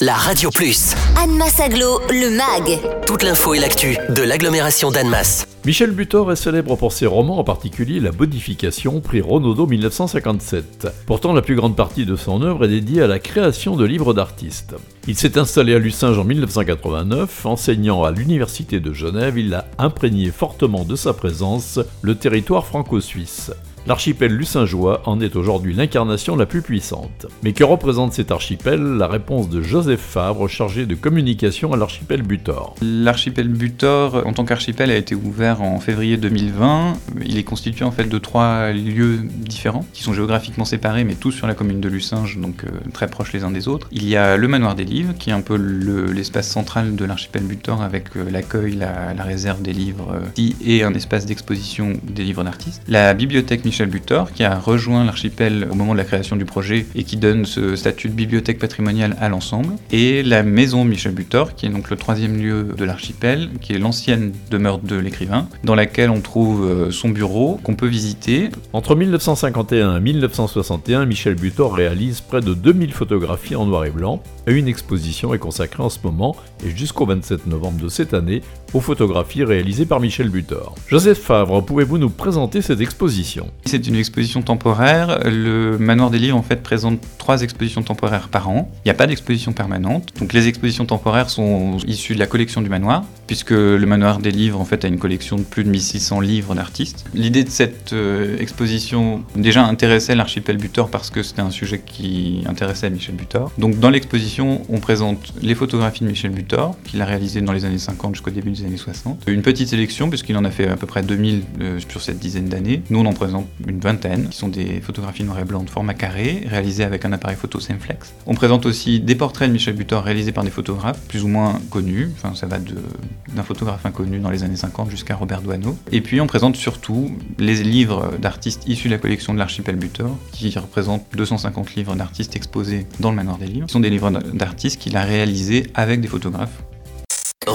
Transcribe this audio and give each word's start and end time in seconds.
la 0.00 0.14
Radio 0.14 0.48
Plus. 0.50 0.94
Annemasse 1.22 1.60
Aglo, 1.60 2.00
le 2.08 2.30
MAG. 2.30 2.80
Toute 3.06 3.22
l'info 3.22 3.52
et 3.52 3.58
l'actu 3.58 3.98
de 4.08 4.22
l'agglomération 4.22 4.90
d'Annemasse. 4.90 5.46
Michel 5.66 5.90
Butor 5.90 6.32
est 6.32 6.36
célèbre 6.36 6.74
pour 6.76 6.92
ses 6.92 7.04
romans, 7.04 7.38
en 7.38 7.44
particulier 7.44 8.00
La 8.00 8.10
Bonification, 8.10 9.02
prix 9.02 9.20
Renaudot 9.20 9.66
1957. 9.66 10.88
Pourtant, 11.04 11.34
la 11.34 11.42
plus 11.42 11.54
grande 11.54 11.76
partie 11.76 12.06
de 12.06 12.16
son 12.16 12.40
œuvre 12.40 12.64
est 12.64 12.68
dédiée 12.68 13.02
à 13.02 13.06
la 13.06 13.18
création 13.18 13.76
de 13.76 13.84
livres 13.84 14.14
d'artistes. 14.14 14.74
Il 15.06 15.16
s'est 15.16 15.36
installé 15.36 15.74
à 15.74 15.78
Lucinge 15.78 16.18
en 16.18 16.24
1989, 16.24 17.44
enseignant 17.44 18.02
à 18.02 18.10
l'Université 18.10 18.80
de 18.80 18.94
Genève, 18.94 19.38
il 19.38 19.52
a 19.52 19.66
imprégné 19.76 20.30
fortement 20.30 20.84
de 20.84 20.96
sa 20.96 21.12
présence 21.12 21.78
le 22.00 22.14
territoire 22.14 22.64
franco-suisse. 22.64 23.50
L'archipel 23.86 24.36
lucingeois 24.36 25.02
en 25.06 25.20
est 25.20 25.36
aujourd'hui 25.36 25.72
l'incarnation 25.72 26.36
la 26.36 26.44
plus 26.44 26.60
puissante. 26.60 27.26
Mais 27.42 27.54
que 27.54 27.64
représente 27.64 28.12
cet 28.12 28.30
archipel? 28.30 28.80
La 28.80 29.06
réponse 29.06 29.48
de 29.48 29.62
Joseph 29.62 30.00
Favre, 30.00 30.48
chargé 30.48 30.84
de 30.84 30.94
communication 30.94 31.72
à 31.72 31.78
l'archipel 31.78 32.22
Butor. 32.22 32.74
L'archipel 32.82 33.48
Butor, 33.48 34.22
en 34.26 34.34
tant 34.34 34.44
qu'archipel, 34.44 34.90
a 34.90 34.96
été 34.96 35.14
ouvert 35.14 35.62
en 35.62 35.80
février 35.80 36.18
2020. 36.18 36.92
Il 37.24 37.38
est 37.38 37.44
constitué 37.44 37.86
en 37.86 37.90
fait 37.90 38.04
de 38.04 38.18
trois 38.18 38.70
lieux 38.70 39.20
différents, 39.24 39.86
qui 39.94 40.02
sont 40.02 40.12
géographiquement 40.12 40.66
séparés, 40.66 41.04
mais 41.04 41.14
tous 41.14 41.32
sur 41.32 41.46
la 41.46 41.54
commune 41.54 41.80
de 41.80 41.88
Lucinge, 41.88 42.36
donc 42.36 42.64
euh, 42.64 42.68
très 42.92 43.08
proches 43.08 43.32
les 43.32 43.44
uns 43.44 43.50
des 43.50 43.66
autres. 43.66 43.88
Il 43.92 44.06
y 44.06 44.16
a 44.16 44.36
le 44.36 44.46
manoir 44.46 44.74
des 44.74 44.84
livres, 44.84 45.14
qui 45.18 45.30
est 45.30 45.32
un 45.32 45.40
peu 45.40 45.56
l'espace 45.56 46.48
central 46.48 46.96
de 46.96 47.04
l'archipel 47.06 47.44
Butor, 47.44 47.80
avec 47.80 48.16
euh, 48.16 48.30
l'accueil, 48.30 48.74
la, 48.74 49.14
réserve 49.24 49.62
des 49.62 49.72
livres, 49.72 50.14
euh, 50.14 50.50
et 50.64 50.82
un 50.82 50.92
espace 50.92 51.24
d'exposition 51.24 51.94
des 52.02 52.24
livres 52.24 52.44
d'artistes. 52.44 52.82
La 52.86 53.14
bibliothèque 53.14 53.64
Michel 53.70 53.88
Butor, 53.88 54.32
qui 54.32 54.42
a 54.42 54.58
rejoint 54.58 55.04
l'archipel 55.04 55.68
au 55.70 55.76
moment 55.76 55.92
de 55.92 55.98
la 55.98 56.04
création 56.04 56.34
du 56.34 56.44
projet 56.44 56.86
et 56.96 57.04
qui 57.04 57.16
donne 57.16 57.44
ce 57.44 57.76
statut 57.76 58.08
de 58.08 58.14
bibliothèque 58.14 58.58
patrimoniale 58.58 59.16
à 59.20 59.28
l'ensemble. 59.28 59.76
Et 59.92 60.24
la 60.24 60.42
maison 60.42 60.84
Michel 60.84 61.12
Butor, 61.12 61.54
qui 61.54 61.66
est 61.66 61.68
donc 61.68 61.88
le 61.88 61.96
troisième 61.96 62.36
lieu 62.36 62.64
de 62.76 62.84
l'archipel, 62.84 63.48
qui 63.60 63.72
est 63.72 63.78
l'ancienne 63.78 64.32
demeure 64.50 64.80
de 64.80 64.96
l'écrivain, 64.96 65.46
dans 65.62 65.76
laquelle 65.76 66.10
on 66.10 66.20
trouve 66.20 66.68
euh, 66.68 66.90
son 66.90 67.10
bureau 67.10 67.60
qu'on 67.62 67.76
peut 67.76 67.86
visiter. 67.86 68.48
Entre 68.72 68.96
1951 68.96 69.98
et 69.98 70.00
1961, 70.00 71.06
Michel 71.06 71.36
Butor 71.36 71.72
réalise 71.72 72.22
près 72.22 72.40
de 72.40 72.54
2000 72.54 72.92
photographies 72.92 73.54
en 73.54 73.66
noir 73.66 73.84
et 73.84 73.90
blanc 73.90 74.20
et 74.48 74.52
une 74.52 74.66
exposition 74.66 75.32
est 75.32 75.38
consacrée 75.38 75.84
en 75.84 75.90
ce 75.90 76.00
moment 76.02 76.34
et 76.66 76.70
jusqu'au 76.70 77.06
27 77.06 77.46
novembre 77.46 77.80
de 77.80 77.88
cette 77.88 78.14
année 78.14 78.42
aux 78.72 78.80
photographies 78.80 79.44
réalisées 79.44 79.86
par 79.86 80.00
Michel 80.00 80.28
Butor. 80.28 80.74
Joseph 80.88 81.18
Favre, 81.18 81.64
pouvez-vous 81.64 81.98
nous 81.98 82.10
présenter 82.10 82.62
cette 82.62 82.80
exposition? 82.80 83.48
C'est 83.64 83.86
une 83.86 83.96
exposition 83.96 84.42
temporaire. 84.42 85.20
Le 85.24 85.78
Manoir 85.78 86.10
des 86.10 86.18
Livres 86.18 86.36
en 86.36 86.42
fait 86.42 86.62
présente 86.62 87.00
trois 87.18 87.42
expositions 87.42 87.82
temporaires 87.82 88.28
par 88.28 88.48
an. 88.48 88.70
Il 88.84 88.88
n'y 88.88 88.90
a 88.90 88.94
pas 88.94 89.06
d'exposition 89.06 89.52
permanente. 89.52 90.08
Donc 90.18 90.32
les 90.32 90.48
expositions 90.48 90.86
temporaires 90.86 91.30
sont 91.30 91.76
issues 91.86 92.14
de 92.14 92.18
la 92.18 92.26
collection 92.26 92.62
du 92.62 92.68
manoir, 92.68 93.04
puisque 93.26 93.50
le 93.50 93.84
Manoir 93.86 94.18
des 94.18 94.30
Livres 94.30 94.60
en 94.60 94.64
fait 94.64 94.84
a 94.84 94.88
une 94.88 94.98
collection 94.98 95.36
de 95.36 95.42
plus 95.42 95.64
de 95.64 95.70
1600 95.70 96.20
livres 96.20 96.54
d'artistes. 96.54 97.04
L'idée 97.14 97.44
de 97.44 97.50
cette 97.50 97.92
euh, 97.92 98.38
exposition 98.38 99.22
déjà 99.36 99.64
intéressait 99.64 100.14
l'archipel 100.14 100.56
Butor 100.56 100.90
parce 100.90 101.10
que 101.10 101.22
c'était 101.22 101.42
un 101.42 101.50
sujet 101.50 101.80
qui 101.84 102.42
intéressait 102.46 102.90
Michel 102.90 103.14
Butor. 103.14 103.52
Donc 103.58 103.78
dans 103.78 103.90
l'exposition, 103.90 104.62
on 104.68 104.78
présente 104.78 105.32
les 105.42 105.54
photographies 105.54 106.04
de 106.04 106.08
Michel 106.08 106.30
Butor, 106.30 106.76
qu'il 106.84 107.00
a 107.02 107.04
réalisées 107.04 107.40
dans 107.40 107.52
les 107.52 107.64
années 107.64 107.78
50 107.78 108.14
jusqu'au 108.14 108.30
début 108.30 108.50
des 108.50 108.64
années 108.64 108.76
60. 108.76 109.22
Une 109.26 109.42
petite 109.42 109.68
sélection, 109.68 110.08
puisqu'il 110.08 110.36
en 110.36 110.44
a 110.44 110.50
fait 110.50 110.68
à 110.68 110.76
peu 110.76 110.86
près 110.86 111.02
2000 111.02 111.42
euh, 111.60 111.78
sur 111.88 112.00
cette 112.00 112.18
dizaine 112.18 112.48
d'années. 112.48 112.82
Nous, 112.90 112.98
on 112.98 113.06
en 113.06 113.12
présente 113.12 113.46
une 113.66 113.80
vingtaine, 113.80 114.28
qui 114.28 114.36
sont 114.36 114.48
des 114.48 114.80
photographies 114.80 115.24
noir 115.24 115.38
et 115.38 115.44
blanc 115.44 115.62
de 115.62 115.70
format 115.70 115.94
carré, 115.94 116.44
réalisées 116.46 116.84
avec 116.84 117.04
un 117.04 117.12
appareil 117.12 117.36
photo 117.36 117.60
Semflex. 117.60 118.14
On 118.26 118.34
présente 118.34 118.66
aussi 118.66 119.00
des 119.00 119.14
portraits 119.14 119.48
de 119.48 119.52
Michel 119.52 119.74
Butor 119.74 120.02
réalisés 120.02 120.32
par 120.32 120.44
des 120.44 120.50
photographes 120.50 121.00
plus 121.08 121.22
ou 121.22 121.28
moins 121.28 121.60
connus. 121.70 122.10
Enfin, 122.16 122.34
ça 122.34 122.46
va 122.46 122.58
d'un 122.58 123.42
photographe 123.42 123.84
inconnu 123.84 124.18
dans 124.18 124.30
les 124.30 124.42
années 124.42 124.56
50 124.56 124.90
jusqu'à 124.90 125.16
Robert 125.16 125.42
Doisneau. 125.42 125.76
Et 125.92 126.00
puis, 126.00 126.20
on 126.20 126.26
présente 126.26 126.56
surtout 126.56 127.10
les 127.38 127.62
livres 127.62 128.12
d'artistes 128.20 128.66
issus 128.66 128.88
de 128.88 128.94
la 128.94 128.98
collection 128.98 129.34
de 129.34 129.38
l'archipel 129.38 129.76
Butor, 129.76 130.16
qui 130.32 130.56
représentent 130.58 131.04
250 131.14 131.74
livres 131.74 131.94
d'artistes 131.94 132.36
exposés 132.36 132.86
dans 133.00 133.10
le 133.10 133.16
manoir 133.16 133.38
des 133.38 133.46
livres. 133.46 133.66
Ce 133.68 133.74
sont 133.74 133.80
des 133.80 133.90
livres 133.90 134.10
d'artistes 134.10 134.80
qu'il 134.80 134.96
a 134.96 135.04
réalisés 135.04 135.66
avec 135.74 136.00
des 136.00 136.08
photographes 136.08 136.62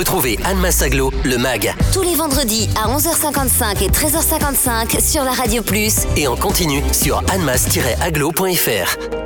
Retrouvez 0.00 0.38
Anne 0.44 0.56
Massaglo, 0.60 1.12
le 1.24 1.36
MAG. 1.36 1.74
Tous 1.92 2.00
les 2.00 2.14
vendredis 2.14 2.70
à 2.74 2.88
11h55 2.88 3.84
et 3.84 3.88
13h55 3.88 4.98
sur 4.98 5.24
la 5.24 5.32
Radio 5.32 5.62
Plus. 5.62 6.06
Et 6.16 6.26
en 6.26 6.36
continu 6.36 6.82
sur 6.90 7.18
annemass-aglo.fr. 7.30 9.19